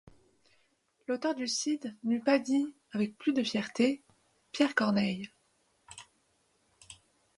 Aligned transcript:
L’auteur 1.07 1.35
du 1.35 1.47
Cid 1.47 1.95
n’eût 2.03 2.23
pas 2.23 2.39
dit 2.39 2.73
avec 2.91 3.15
plus 3.19 3.33
de 3.33 3.43
fierté: 3.43 4.01
Pierre 4.51 4.73
Corneille. 4.73 5.29